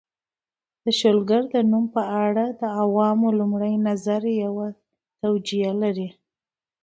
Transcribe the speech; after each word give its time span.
د 0.83 0.85
شلګر 0.99 1.41
د 1.53 1.55
نوم 1.71 1.85
په 1.95 2.01
اړه 2.25 2.45
د 2.59 2.61
عوامو 2.79 3.29
لومړی 3.39 3.73
نظر 3.87 4.21
یوه 4.43 4.67
توجیه 5.21 5.71
لري 5.81 6.09